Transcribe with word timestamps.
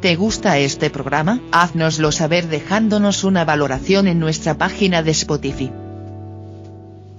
¿Te 0.00 0.16
gusta 0.16 0.56
este 0.56 0.88
programa? 0.88 1.42
Haznoslo 1.52 2.10
saber 2.10 2.48
dejándonos 2.48 3.22
una 3.22 3.44
valoración 3.44 4.08
en 4.08 4.18
nuestra 4.18 4.56
página 4.56 5.02
de 5.02 5.10
Spotify. 5.10 5.70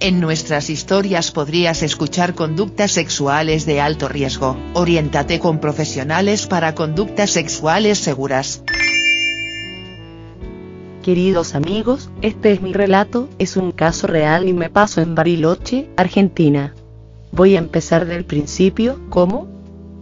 En 0.00 0.18
nuestras 0.18 0.68
historias 0.68 1.30
podrías 1.30 1.84
escuchar 1.84 2.34
conductas 2.34 2.90
sexuales 2.90 3.66
de 3.66 3.80
alto 3.80 4.08
riesgo. 4.08 4.56
Oriéntate 4.74 5.38
con 5.38 5.60
profesionales 5.60 6.48
para 6.48 6.74
conductas 6.74 7.30
sexuales 7.30 7.98
seguras. 7.98 8.64
Queridos 11.04 11.54
amigos, 11.54 12.10
este 12.20 12.50
es 12.50 12.62
mi 12.62 12.72
relato, 12.72 13.28
es 13.38 13.56
un 13.56 13.70
caso 13.70 14.08
real 14.08 14.48
y 14.48 14.54
me 14.54 14.70
paso 14.70 15.00
en 15.00 15.14
Bariloche, 15.14 15.88
Argentina. 15.96 16.74
Voy 17.30 17.54
a 17.54 17.60
empezar 17.60 18.06
del 18.06 18.24
principio, 18.24 18.98
¿cómo? 19.08 19.51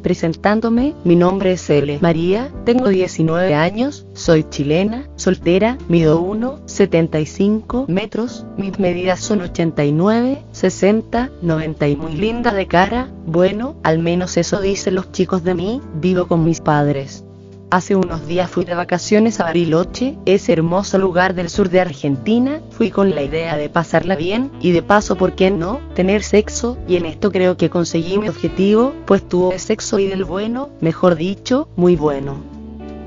Presentándome, 0.02 0.94
mi 1.04 1.14
nombre 1.16 1.52
es 1.52 1.68
L. 1.68 1.98
María, 2.00 2.50
tengo 2.64 2.88
19 2.88 3.54
años, 3.54 4.06
soy 4.14 4.44
chilena, 4.48 5.08
soltera, 5.16 5.76
mido 5.88 6.22
1,75 6.24 7.86
metros, 7.86 8.46
mis 8.56 8.78
medidas 8.78 9.20
son 9.20 9.42
89, 9.42 10.42
60, 10.52 11.30
90 11.42 11.88
y 11.88 11.96
muy 11.96 12.14
linda 12.14 12.52
de 12.52 12.66
cara, 12.66 13.08
bueno, 13.26 13.76
al 13.82 13.98
menos 13.98 14.36
eso 14.36 14.60
dicen 14.60 14.94
los 14.94 15.12
chicos 15.12 15.44
de 15.44 15.54
mí, 15.54 15.80
vivo 15.94 16.26
con 16.26 16.44
mis 16.44 16.60
padres. 16.60 17.24
Hace 17.72 17.94
unos 17.94 18.26
días 18.26 18.50
fui 18.50 18.64
de 18.64 18.74
vacaciones 18.74 19.38
a 19.38 19.44
Bariloche, 19.44 20.18
ese 20.26 20.52
hermoso 20.52 20.98
lugar 20.98 21.34
del 21.34 21.48
sur 21.48 21.68
de 21.68 21.80
Argentina, 21.80 22.60
fui 22.70 22.90
con 22.90 23.14
la 23.14 23.22
idea 23.22 23.56
de 23.56 23.68
pasarla 23.68 24.16
bien, 24.16 24.50
y 24.60 24.72
de 24.72 24.82
paso, 24.82 25.14
¿por 25.14 25.36
qué 25.36 25.52
no?, 25.52 25.78
tener 25.94 26.24
sexo, 26.24 26.76
y 26.88 26.96
en 26.96 27.06
esto 27.06 27.30
creo 27.30 27.56
que 27.56 27.70
conseguí 27.70 28.18
mi 28.18 28.28
objetivo, 28.28 28.92
pues 29.06 29.28
tuve 29.28 29.60
sexo 29.60 30.00
y 30.00 30.08
del 30.08 30.24
bueno, 30.24 30.70
mejor 30.80 31.14
dicho, 31.14 31.68
muy 31.76 31.94
bueno. 31.94 32.59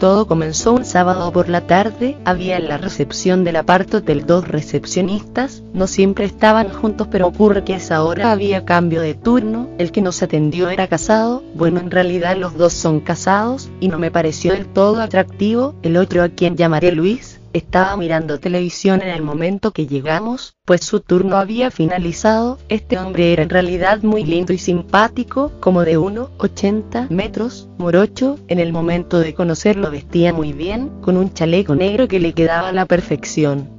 Todo 0.04 0.28
comenzó 0.28 0.74
un 0.74 0.84
sábado 0.84 1.32
por 1.32 1.48
la 1.48 1.66
tarde, 1.66 2.18
había 2.26 2.58
en 2.58 2.68
la 2.68 2.78
recepción 2.78 3.46
del 3.46 3.56
aparto 3.56 4.00
hotel 4.00 4.26
dos 4.26 4.46
recepcionistas, 4.46 5.64
no 5.74 5.88
siempre 5.88 6.26
estaban 6.26 6.68
juntos 6.68 7.08
pero 7.10 7.28
ocurre 7.28 7.64
que 7.64 7.74
a 7.74 7.78
esa 7.78 8.04
hora 8.04 8.34
había 8.34 8.66
cambio 8.66 9.00
de 9.00 9.14
turno, 9.14 9.70
el 9.78 9.94
que 9.94 10.02
nos 10.02 10.22
atendió 10.22 10.70
era 10.70 10.88
casado, 10.88 11.42
bueno 11.56 11.80
en 11.80 11.90
realidad 11.90 12.36
los 12.36 12.58
dos 12.58 12.74
son 12.74 13.00
casados, 13.00 13.70
y 13.80 13.88
no 13.88 13.98
me 13.98 14.12
pareció 14.12 14.52
del 14.52 14.66
todo 14.66 15.00
atractivo, 15.00 15.74
el 15.84 15.96
otro 15.96 16.22
a 16.22 16.28
quien 16.28 16.58
llamaré 16.58 16.92
Luis, 16.92 17.33
estaba 17.54 17.96
mirando 17.96 18.40
televisión 18.40 19.02
en 19.02 19.10
el 19.10 19.22
momento 19.22 19.72
que 19.72 19.88
llegamos, 19.88 20.56
pues 20.66 20.84
su 20.84 21.00
turno 21.00 21.38
había 21.38 21.72
finalizado. 21.72 22.58
Este 22.68 22.98
hombre 22.98 23.32
era 23.32 23.44
en 23.44 23.50
realidad 23.50 24.02
muy 24.02 24.24
lindo 24.24 24.54
y 24.54 24.58
simpático, 24.58 25.52
como 25.60 25.84
de 25.84 25.98
1,80 25.98 27.10
metros, 27.10 27.70
morocho. 27.78 28.40
En 28.48 28.60
el 28.60 28.74
momento 28.74 29.20
de 29.20 29.34
conocerlo 29.34 29.92
vestía 29.92 30.34
muy 30.34 30.52
bien, 30.52 30.90
con 31.02 31.16
un 31.16 31.34
chaleco 31.34 31.76
negro 31.76 32.08
que 32.08 32.20
le 32.20 32.34
quedaba 32.34 32.70
a 32.70 32.74
la 32.74 32.86
perfección. 32.86 33.70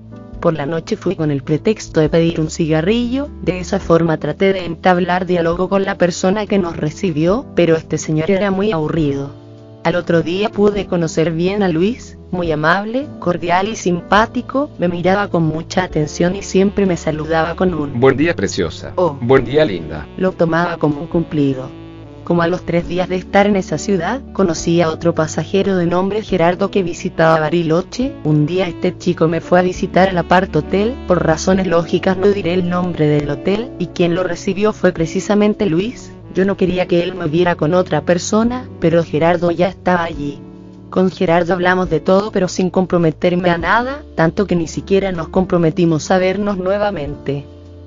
Por 0.41 0.55
la 0.55 0.67
noche 0.67 0.97
fui 0.97 1.17
con 1.17 1.31
el 1.31 1.43
pretexto 1.43 2.01
de 2.01 2.11
pedir 2.11 2.39
un 2.39 2.51
cigarrillo, 2.51 3.29
de 3.43 3.61
esa 3.61 3.81
forma 3.81 4.19
traté 4.19 4.53
de 4.53 4.67
entablar 4.67 5.27
diálogo 5.27 5.69
con 5.69 5.85
la 5.85 5.97
persona 5.97 6.47
que 6.47 6.59
nos 6.59 6.77
recibió, 6.77 7.47
pero 7.57 7.77
este 7.77 7.99
señor 7.99 8.31
era 8.31 8.51
muy 8.51 8.71
aburrido. 8.71 9.31
Al 9.85 9.97
otro 9.97 10.23
día 10.23 10.51
pude 10.51 10.87
conocer 10.87 11.31
bien 11.31 11.63
a 11.63 11.69
Luis, 11.69 12.19
muy 12.31 12.51
amable, 12.53 13.07
cordial 13.21 13.69
y 13.69 13.77
simpático, 13.77 14.71
me 14.79 14.89
miraba 14.89 15.29
con 15.29 15.45
mucha 15.45 15.85
atención 15.85 16.37
y 16.37 16.43
siempre 16.43 16.87
me 16.87 16.97
saludaba 16.97 17.57
con 17.57 17.75
un 17.75 18.01
Buen 18.01 18.17
día 18.17 18.35
preciosa. 18.35 18.93
Oh. 18.97 19.17
Buen 19.21 19.45
día 19.45 19.65
linda. 19.65 20.07
Lo 20.17 20.33
tomaba 20.33 20.77
como 20.77 21.01
un 21.01 21.07
cumplido. 21.07 21.69
Como 22.25 22.41
a 22.41 22.49
los 22.49 22.65
tres 22.65 22.89
días 22.89 23.11
de 23.11 23.17
estar 23.17 23.47
en 23.47 23.55
esa 23.55 23.77
ciudad, 23.77 24.23
conocí 24.33 24.81
a 24.81 24.89
otro 24.89 25.15
pasajero 25.15 25.77
de 25.77 25.85
nombre 25.85 26.23
Gerardo 26.23 26.71
que 26.71 26.83
visitaba 26.83 27.39
Bariloche. 27.39 28.13
Un 28.25 28.47
día 28.47 28.67
este 28.67 28.97
chico 28.97 29.29
me 29.29 29.43
fue 29.43 29.59
a 29.59 29.63
visitar 29.63 30.09
al 30.09 30.17
apart 30.17 30.57
hotel, 30.57 30.95
por 31.07 31.27
razones 31.27 31.67
lógicas 31.67 32.17
no 32.17 32.29
diré 32.29 32.55
el 32.55 32.71
nombre 32.71 33.09
del 33.09 33.29
hotel, 33.29 33.71
y 33.79 33.89
quien 33.89 34.15
lo 34.15 34.25
recibió 34.25 34.73
fue 34.73 34.93
precisamente 34.93 35.67
Luis. 35.67 36.13
Yo 36.35 36.47
no 36.47 36.57
quería 36.57 36.87
que 36.87 37.03
él 37.03 37.15
me 37.15 37.29
viera 37.29 37.57
con 37.57 37.75
otra 37.75 38.01
persona, 38.01 38.69
pero 38.81 39.05
Gerardo 39.05 39.51
ya 39.51 39.69
estaba 39.69 40.05
allí. 40.05 40.41
Con 40.95 41.11
Gerardo 41.11 41.55
hablamos 41.55 41.91
de 41.91 41.99
todo 41.99 42.31
pero 42.31 42.47
sin 42.47 42.71
comprometerme 42.71 43.51
a 43.51 43.59
nada, 43.59 44.05
tanto 44.15 44.47
que 44.47 44.55
ni 44.55 44.69
siquiera 44.69 45.11
nos 45.11 45.27
comprometimos 45.27 46.09
a 46.13 46.19
vernos 46.19 46.57
nuevamente. 46.57 47.45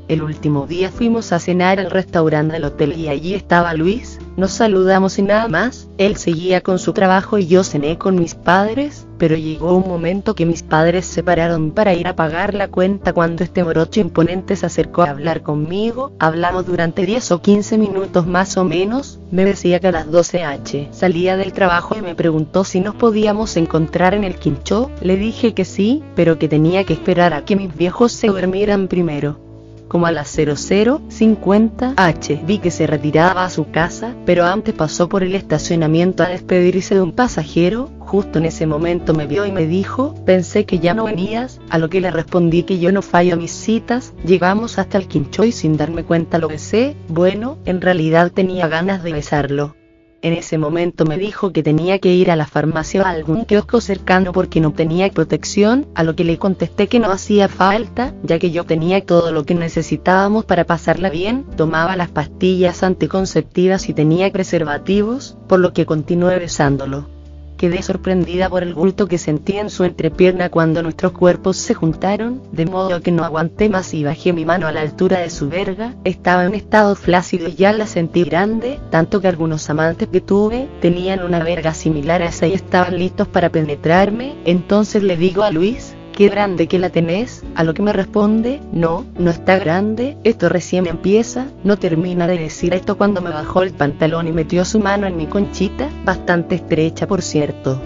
El 0.07 0.23
último 0.23 0.67
día 0.67 0.89
fuimos 0.89 1.33
a 1.33 1.39
cenar 1.39 1.81
al 1.81 1.91
restaurante 1.91 2.53
del 2.53 2.63
hotel 2.63 2.97
y 2.97 3.09
allí 3.09 3.33
estaba 3.33 3.73
Luis, 3.73 4.19
nos 4.37 4.51
saludamos 4.51 5.19
y 5.19 5.21
nada 5.23 5.49
más, 5.49 5.89
él 5.97 6.15
seguía 6.15 6.61
con 6.61 6.79
su 6.79 6.93
trabajo 6.93 7.37
y 7.37 7.47
yo 7.47 7.65
cené 7.65 7.97
con 7.97 8.15
mis 8.17 8.33
padres, 8.33 9.05
pero 9.17 9.35
llegó 9.35 9.75
un 9.75 9.85
momento 9.85 10.33
que 10.33 10.45
mis 10.45 10.63
padres 10.63 11.05
se 11.05 11.23
pararon 11.23 11.71
para 11.71 11.93
ir 11.93 12.07
a 12.07 12.15
pagar 12.15 12.53
la 12.53 12.69
cuenta 12.69 13.11
cuando 13.11 13.43
este 13.43 13.65
morocho 13.65 13.99
imponente 13.99 14.55
se 14.55 14.65
acercó 14.65 15.01
a 15.01 15.09
hablar 15.09 15.41
conmigo, 15.41 16.13
hablamos 16.19 16.65
durante 16.65 17.05
10 17.05 17.31
o 17.31 17.41
15 17.41 17.77
minutos 17.77 18.25
más 18.25 18.55
o 18.55 18.63
menos, 18.63 19.19
me 19.31 19.43
decía 19.43 19.81
que 19.81 19.87
a 19.87 19.91
las 19.91 20.09
12 20.09 20.41
h 20.41 20.87
salía 20.91 21.35
del 21.35 21.51
trabajo 21.51 21.97
y 21.97 22.01
me 22.01 22.15
preguntó 22.15 22.63
si 22.63 22.79
nos 22.79 22.95
podíamos 22.95 23.57
encontrar 23.57 24.13
en 24.13 24.23
el 24.23 24.35
quinchó, 24.35 24.89
le 25.01 25.17
dije 25.17 25.53
que 25.53 25.65
sí, 25.65 26.01
pero 26.15 26.39
que 26.39 26.47
tenía 26.47 26.85
que 26.85 26.93
esperar 26.93 27.33
a 27.33 27.43
que 27.43 27.57
mis 27.57 27.75
viejos 27.75 28.13
se 28.13 28.27
durmieran 28.27 28.87
primero 28.87 29.46
como 29.87 30.05
a 30.07 30.11
las 30.11 30.29
0050 30.29 31.93
H. 31.95 32.41
Vi 32.45 32.59
que 32.59 32.71
se 32.71 32.87
retiraba 32.87 33.45
a 33.45 33.49
su 33.49 33.69
casa, 33.71 34.15
pero 34.25 34.45
antes 34.45 34.73
pasó 34.73 35.09
por 35.09 35.23
el 35.23 35.35
estacionamiento 35.35 36.23
a 36.23 36.29
despedirse 36.29 36.95
de 36.95 37.01
un 37.01 37.11
pasajero, 37.11 37.89
justo 37.99 38.39
en 38.39 38.45
ese 38.45 38.65
momento 38.65 39.13
me 39.13 39.27
vio 39.27 39.45
y 39.45 39.51
me 39.51 39.65
dijo, 39.65 40.15
pensé 40.25 40.65
que 40.65 40.79
ya 40.79 40.93
no 40.93 41.05
venías, 41.05 41.59
a 41.69 41.77
lo 41.77 41.89
que 41.89 42.01
le 42.01 42.11
respondí 42.11 42.63
que 42.63 42.79
yo 42.79 42.91
no 42.91 43.01
fallo 43.01 43.33
a 43.33 43.37
mis 43.37 43.51
citas, 43.51 44.13
llegamos 44.25 44.79
hasta 44.79 44.97
el 44.97 45.07
quincho 45.07 45.43
y 45.43 45.51
sin 45.51 45.77
darme 45.77 46.03
cuenta 46.03 46.37
lo 46.37 46.47
besé, 46.47 46.95
bueno, 47.07 47.57
en 47.65 47.81
realidad 47.81 48.31
tenía 48.31 48.67
ganas 48.67 49.03
de 49.03 49.13
besarlo. 49.13 49.75
En 50.21 50.33
ese 50.33 50.57
momento 50.57 51.05
me 51.05 51.17
dijo 51.17 51.51
que 51.53 51.61
tenía 51.61 51.99
que 51.99 52.13
ir 52.13 52.31
a 52.31 52.35
la 52.35 52.47
farmacia 52.47 53.03
o 53.03 53.05
a 53.05 53.09
algún 53.09 53.45
kiosco 53.45 53.81
cercano 53.81 54.31
porque 54.33 54.59
no 54.61 54.73
tenía 54.73 55.09
protección, 55.11 55.87
a 55.93 56.03
lo 56.03 56.15
que 56.15 56.23
le 56.23 56.39
contesté 56.39 56.87
que 56.87 56.99
no 56.99 57.11
hacía 57.11 57.47
falta, 57.47 58.15
ya 58.23 58.39
que 58.39 58.49
yo 58.49 58.65
tenía 58.65 59.05
todo 59.05 59.31
lo 59.31 59.45
que 59.45 59.53
necesitábamos 59.53 60.45
para 60.45 60.65
pasarla 60.65 61.09
bien, 61.09 61.45
tomaba 61.55 61.95
las 61.95 62.09
pastillas 62.09 62.81
anticonceptivas 62.81 63.89
y 63.89 63.93
tenía 63.93 64.31
preservativos, 64.31 65.37
por 65.47 65.59
lo 65.59 65.73
que 65.73 65.85
continué 65.85 66.39
besándolo. 66.39 67.16
Quedé 67.57 67.81
sorprendida 67.81 68.49
por 68.49 68.61
el 68.61 68.75
bulto 68.75 69.07
que 69.07 69.17
sentí 69.17 69.57
en 69.57 69.71
su 69.71 69.83
entrepierna 69.83 70.49
cuando 70.49 70.83
nuestros 70.83 71.11
cuerpos 71.13 71.57
se 71.57 71.73
juntaron, 71.73 72.43
de 72.51 72.67
modo 72.67 73.01
que 73.01 73.11
no 73.11 73.23
aguanté 73.23 73.67
más 73.67 73.95
y 73.95 74.03
bajé 74.03 74.31
mi 74.31 74.45
mano 74.45 74.67
a 74.67 74.71
la 74.71 74.81
altura 74.81 75.21
de 75.21 75.31
su 75.31 75.49
verga. 75.49 75.95
Estaba 76.03 76.45
en 76.45 76.53
estado 76.53 76.95
flácido 76.95 77.47
y 77.47 77.55
ya 77.55 77.73
la 77.73 77.87
sentí 77.87 78.23
grande, 78.23 78.79
tanto 78.91 79.21
que 79.21 79.27
algunos 79.27 79.67
amantes 79.71 80.07
que 80.07 80.21
tuve 80.21 80.67
tenían 80.81 81.23
una 81.23 81.43
verga 81.43 81.73
similar 81.73 82.21
a 82.21 82.27
esa 82.27 82.45
y 82.45 82.53
estaban 82.53 82.99
listos 82.99 83.27
para 83.27 83.49
penetrarme. 83.49 84.35
Entonces 84.45 85.01
le 85.01 85.17
digo 85.17 85.41
a 85.41 85.49
Luis, 85.49 85.96
qué 86.17 86.29
grande 86.29 86.67
que 86.67 86.79
la 86.79 86.89
tenés, 86.89 87.43
a 87.53 87.63
lo 87.63 87.75
que 87.75 87.83
me 87.83 87.93
responde, 87.93 88.59
no, 88.73 89.05
no 89.19 89.29
está 89.29 89.59
grande, 89.59 90.17
esto 90.23 90.49
recién 90.49 90.87
empieza, 90.87 91.45
no 91.63 91.77
termina 91.77 92.25
de 92.25 92.39
decir 92.39 92.73
esto 92.73 92.97
cuando 92.97 93.21
me 93.21 93.29
bajó 93.29 93.61
el 93.61 93.71
pantalón 93.71 94.27
y 94.27 94.31
metió 94.31 94.65
su 94.65 94.79
mano 94.79 95.05
en 95.05 95.15
mi 95.15 95.27
conchita, 95.27 95.87
bastante 96.05 96.55
estrecha 96.55 97.05
por 97.05 97.21
cierto. 97.21 97.79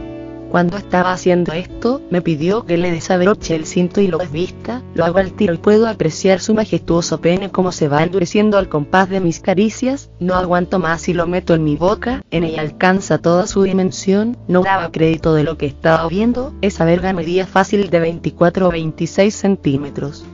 Cuando 0.51 0.75
estaba 0.75 1.13
haciendo 1.13 1.53
esto, 1.53 2.01
me 2.09 2.21
pidió 2.21 2.65
que 2.65 2.77
le 2.77 2.91
desabroche 2.91 3.55
el 3.55 3.65
cinto 3.65 4.01
y 4.01 4.07
lo 4.07 4.17
desvista, 4.17 4.81
lo 4.95 5.05
hago 5.05 5.19
al 5.19 5.31
tiro 5.31 5.53
y 5.53 5.57
puedo 5.57 5.87
apreciar 5.87 6.41
su 6.41 6.53
majestuoso 6.53 7.21
pene 7.21 7.49
como 7.49 7.71
se 7.71 7.87
va 7.87 8.03
endureciendo 8.03 8.57
al 8.57 8.67
compás 8.67 9.09
de 9.09 9.21
mis 9.21 9.39
caricias, 9.39 10.09
no 10.19 10.35
aguanto 10.35 10.77
más 10.77 11.07
y 11.07 11.13
lo 11.13 11.25
meto 11.25 11.53
en 11.53 11.63
mi 11.63 11.77
boca, 11.77 12.21
en 12.31 12.43
ella 12.43 12.63
alcanza 12.63 13.17
toda 13.17 13.47
su 13.47 13.63
dimensión, 13.63 14.35
no 14.49 14.61
daba 14.63 14.91
crédito 14.91 15.33
de 15.35 15.45
lo 15.45 15.57
que 15.57 15.67
estaba 15.67 16.05
viendo, 16.09 16.53
esa 16.59 16.83
verga 16.83 17.13
medía 17.13 17.47
fácil 17.47 17.89
de 17.89 18.01
24 18.01 18.67
o 18.67 18.71
26 18.71 19.33
centímetros. 19.33 20.25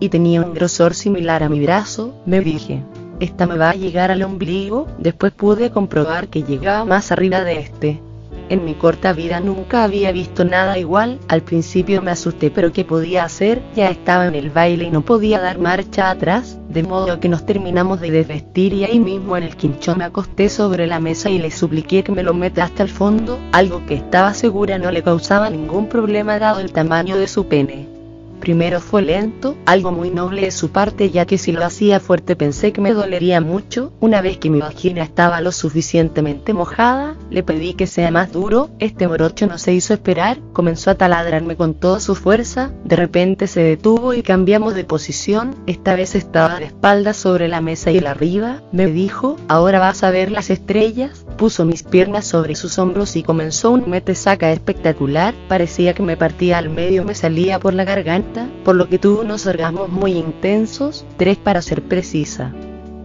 Y 0.00 0.08
tenía 0.08 0.40
un 0.40 0.54
grosor 0.54 0.94
similar 0.94 1.42
a 1.42 1.50
mi 1.50 1.60
brazo, 1.60 2.14
me 2.24 2.40
dije. 2.40 2.82
Esta 3.20 3.46
me 3.46 3.58
va 3.58 3.70
a 3.70 3.74
llegar 3.74 4.10
al 4.10 4.22
ombligo, 4.22 4.86
después 4.98 5.34
pude 5.34 5.70
comprobar 5.70 6.28
que 6.28 6.44
llegaba 6.44 6.86
más 6.86 7.12
arriba 7.12 7.44
de 7.44 7.58
este 7.58 8.00
En 8.48 8.64
mi 8.64 8.74
corta 8.74 9.12
vida 9.12 9.40
nunca 9.40 9.82
había 9.82 10.12
visto 10.12 10.44
nada 10.44 10.78
igual, 10.78 11.18
al 11.28 11.42
principio 11.42 12.00
me 12.00 12.12
asusté 12.12 12.50
pero 12.50 12.72
¿qué 12.72 12.84
podía 12.84 13.24
hacer? 13.24 13.60
Ya 13.74 13.90
estaba 13.90 14.26
en 14.26 14.34
el 14.34 14.50
baile 14.50 14.84
y 14.84 14.90
no 14.90 15.02
podía 15.02 15.40
dar 15.40 15.58
marcha 15.58 16.10
atrás, 16.10 16.58
de 16.68 16.82
modo 16.84 17.18
que 17.18 17.28
nos 17.28 17.44
terminamos 17.44 18.00
de 18.00 18.10
desvestir 18.10 18.72
y 18.72 18.84
ahí 18.84 19.00
mismo 19.00 19.36
en 19.36 19.42
el 19.42 19.56
quinchón 19.56 19.98
me 19.98 20.04
acosté 20.04 20.48
sobre 20.48 20.86
la 20.86 21.00
mesa 21.00 21.28
y 21.28 21.38
le 21.38 21.50
supliqué 21.50 22.04
que 22.04 22.12
me 22.12 22.22
lo 22.22 22.34
meta 22.34 22.64
hasta 22.64 22.82
el 22.84 22.88
fondo, 22.88 23.38
algo 23.52 23.84
que 23.86 23.94
estaba 23.94 24.32
segura 24.34 24.78
no 24.78 24.92
le 24.92 25.02
causaba 25.02 25.50
ningún 25.50 25.88
problema 25.88 26.38
dado 26.38 26.60
el 26.60 26.72
tamaño 26.72 27.16
de 27.16 27.26
su 27.26 27.46
pene. 27.46 27.95
Primero 28.40 28.80
fue 28.80 29.02
lento, 29.02 29.56
algo 29.66 29.92
muy 29.92 30.10
noble 30.10 30.42
de 30.42 30.50
su 30.50 30.70
parte 30.70 31.10
ya 31.10 31.26
que 31.26 31.38
si 31.38 31.52
lo 31.52 31.64
hacía 31.64 32.00
fuerte 32.00 32.36
pensé 32.36 32.72
que 32.72 32.80
me 32.80 32.92
dolería 32.92 33.40
mucho, 33.40 33.92
una 34.00 34.20
vez 34.20 34.38
que 34.38 34.50
mi 34.50 34.60
vagina 34.60 35.02
estaba 35.02 35.40
lo 35.40 35.52
suficientemente 35.52 36.52
mojada, 36.52 37.16
le 37.30 37.42
pedí 37.42 37.74
que 37.74 37.86
sea 37.86 38.10
más 38.10 38.32
duro, 38.32 38.70
este 38.78 39.08
morocho 39.08 39.46
no 39.46 39.58
se 39.58 39.72
hizo 39.72 39.94
esperar, 39.94 40.38
comenzó 40.52 40.90
a 40.90 40.94
taladrarme 40.94 41.56
con 41.56 41.74
toda 41.74 42.00
su 42.00 42.14
fuerza, 42.14 42.72
de 42.84 42.96
repente 42.96 43.46
se 43.46 43.60
detuvo 43.60 44.14
y 44.14 44.22
cambiamos 44.22 44.74
de 44.74 44.84
posición, 44.84 45.56
esta 45.66 45.94
vez 45.94 46.14
estaba 46.14 46.58
de 46.58 46.66
espaldas 46.66 47.16
sobre 47.16 47.48
la 47.48 47.60
mesa 47.60 47.90
y 47.90 47.98
el 47.98 48.06
arriba, 48.06 48.62
me 48.72 48.86
dijo, 48.86 49.36
ahora 49.48 49.80
vas 49.80 50.04
a 50.04 50.10
ver 50.10 50.30
las 50.30 50.50
estrellas, 50.50 51.25
puso 51.36 51.64
mis 51.64 51.82
piernas 51.82 52.26
sobre 52.26 52.54
sus 52.54 52.78
hombros 52.78 53.16
y 53.16 53.22
comenzó 53.22 53.70
un 53.70 53.88
mete 53.88 54.14
saca 54.14 54.52
espectacular, 54.52 55.34
parecía 55.48 55.94
que 55.94 56.02
me 56.02 56.16
partía 56.16 56.58
al 56.58 56.70
medio, 56.70 57.04
me 57.04 57.14
salía 57.14 57.60
por 57.60 57.74
la 57.74 57.84
garganta, 57.84 58.48
por 58.64 58.76
lo 58.76 58.88
que 58.88 58.98
tuvo 58.98 59.20
unos 59.20 59.46
orgasmos 59.46 59.88
muy 59.88 60.12
intensos, 60.12 61.04
tres 61.16 61.36
para 61.36 61.62
ser 61.62 61.82
precisa. 61.82 62.54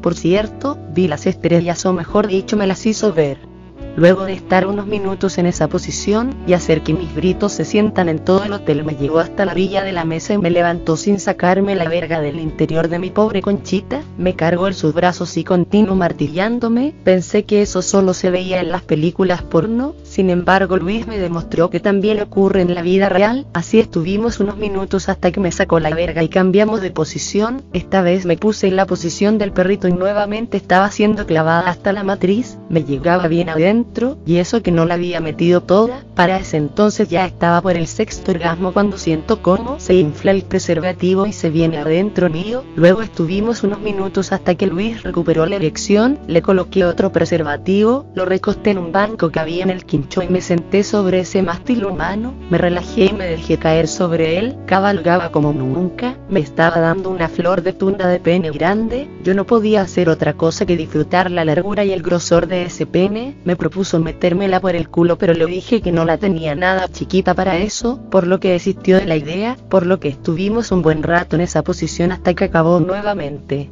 Por 0.02 0.16
cierto, 0.16 0.80
vi 0.94 1.08
las 1.08 1.28
estrellas 1.28 1.86
o 1.86 1.94
mejor 1.94 2.28
dicho 2.28 2.58
me 2.58 2.68
las 2.68 2.86
hizo 2.86 3.14
ver. 3.14 3.51
Luego 3.96 4.26
de 4.26 4.34
estar 4.34 4.68
unos 4.68 4.88
minutos 4.88 5.38
en 5.38 5.46
esa 5.46 5.68
posición 5.68 6.34
y 6.48 6.54
hacer 6.54 6.82
que 6.82 6.94
mis 6.94 7.14
gritos 7.14 7.52
se 7.52 7.66
sientan 7.66 8.08
en 8.08 8.20
todo 8.20 8.44
el 8.44 8.54
hotel, 8.54 8.86
me 8.86 8.96
llevó 8.96 9.20
hasta 9.20 9.46
la 9.46 9.52
orilla 9.52 9.84
de 9.84 9.92
la 9.92 10.06
mesa 10.06 10.34
y 10.34 10.38
me 10.38 10.50
levantó 10.50 10.96
sin 10.96 11.20
sacarme 11.20 11.76
la 11.76 11.90
verga 11.90 12.22
del 12.22 12.40
interior 12.40 12.88
de 12.88 13.00
mi 13.00 13.10
pobre 13.10 13.42
conchita, 13.42 14.02
me 14.18 14.36
cargó 14.36 14.68
en 14.68 14.74
sus 14.74 14.94
brazos 14.94 15.36
y 15.38 15.44
continuó 15.44 15.96
martillándome. 15.96 16.94
Pensé 17.04 17.44
que 17.44 17.62
eso 17.62 17.82
solo 17.82 18.14
se 18.14 18.30
veía 18.30 18.62
en 18.62 18.72
las 18.72 18.84
películas 18.84 19.42
porno, 19.42 19.94
sin 20.12 20.30
embargo 20.30 20.76
Luis 20.76 21.08
me 21.08 21.18
demostró 21.18 21.70
que 21.70 21.80
también 21.80 22.20
ocurre 22.20 22.60
en 22.60 22.76
la 22.76 22.82
vida 22.82 23.08
real, 23.08 23.48
así 23.54 23.80
estuvimos 23.80 24.42
unos 24.42 24.58
minutos 24.58 25.08
hasta 25.08 25.32
que 25.32 25.40
me 25.40 25.54
sacó 25.54 25.80
la 25.80 25.90
verga 25.96 26.22
y 26.22 26.28
cambiamos 26.28 26.82
de 26.82 26.92
posición, 26.92 27.64
esta 27.72 28.02
vez 28.02 28.26
me 28.26 28.36
puse 28.36 28.68
en 28.68 28.76
la 28.76 28.86
posición 28.86 29.38
del 29.38 29.54
perrito 29.54 29.88
y 29.88 29.94
nuevamente 29.94 30.58
estaba 30.58 30.92
siendo 30.92 31.26
clavada 31.26 31.70
hasta 31.70 31.94
la 31.94 32.04
matriz, 32.04 32.58
me 32.68 32.84
llegaba 32.84 33.30
bien 33.30 33.48
adentro 33.48 34.18
y 34.26 34.38
eso 34.38 34.62
que 34.62 34.74
no 34.74 34.86
la 34.86 34.96
había 34.96 35.22
metido 35.22 35.62
toda, 35.62 36.04
para 36.14 36.40
ese 36.40 36.58
entonces 36.58 37.08
ya 37.08 37.26
estaba 37.26 37.62
por 37.62 37.78
el 37.78 37.88
sexto 37.88 38.32
orgasmo 38.32 38.74
cuando 38.74 38.98
siento 38.98 39.42
cómo 39.42 39.80
se 39.80 39.94
infla 39.94 40.32
el 40.32 40.44
preservativo 40.44 41.26
y 41.26 41.32
se 41.32 41.50
viene 41.50 41.78
adentro 41.78 42.30
mío, 42.30 42.66
luego 42.76 43.02
estuvimos 43.02 43.64
unos 43.64 43.80
minutos 43.80 44.34
hasta 44.34 44.56
que 44.56 44.68
Luis 44.68 45.04
recuperó 45.04 45.46
la 45.46 45.56
erección, 45.56 46.20
le 46.28 46.42
coloqué 46.42 46.84
otro 46.84 47.14
preservativo, 47.14 48.06
lo 48.14 48.26
recosté 48.26 48.72
en 48.72 48.78
un 48.78 48.92
banco 48.92 49.30
que 49.30 49.40
había 49.40 49.64
en 49.64 49.70
el 49.70 49.86
y 50.22 50.28
me 50.28 50.42
senté 50.42 50.84
sobre 50.84 51.20
ese 51.20 51.42
mástil 51.42 51.86
humano, 51.86 52.34
me 52.50 52.58
relajé 52.58 53.06
y 53.06 53.14
me 53.14 53.28
dejé 53.28 53.58
caer 53.58 53.88
sobre 53.88 54.38
él, 54.38 54.58
cabalgaba 54.66 55.32
como 55.32 55.54
nunca, 55.54 56.18
me 56.30 56.40
estaba 56.40 56.80
dando 56.80 57.10
una 57.10 57.30
flor 57.30 57.62
de 57.62 57.74
tunda 57.74 58.08
de 58.08 58.20
pene 58.20 58.52
grande, 58.52 59.08
yo 59.24 59.34
no 59.34 59.46
podía 59.46 59.82
hacer 59.82 60.10
otra 60.10 60.34
cosa 60.34 60.66
que 60.66 60.78
disfrutar 60.78 61.32
la 61.32 61.46
largura 61.46 61.84
y 61.86 61.92
el 61.92 62.02
grosor 62.02 62.48
de 62.48 62.64
ese 62.64 62.86
pene, 62.86 63.36
me 63.46 63.56
propuso 63.56 64.00
metérmela 64.00 64.60
por 64.60 64.76
el 64.76 64.90
culo 64.90 65.18
pero 65.18 65.34
le 65.34 65.46
dije 65.46 65.82
que 65.82 65.92
no 65.92 66.06
la 66.06 66.18
tenía 66.18 66.56
nada 66.56 66.88
chiquita 66.88 67.34
para 67.34 67.58
eso, 67.58 68.00
por 68.10 68.28
lo 68.28 68.40
que 68.40 68.52
desistió 68.52 68.98
de 68.98 69.06
la 69.06 69.16
idea, 69.16 69.58
por 69.70 69.86
lo 69.86 70.00
que 70.00 70.10
estuvimos 70.10 70.72
un 70.72 70.82
buen 70.82 71.04
rato 71.04 71.36
en 71.36 71.42
esa 71.42 71.64
posición 71.64 72.12
hasta 72.12 72.34
que 72.34 72.46
acabó 72.46 72.80
nuevamente. 72.80 73.70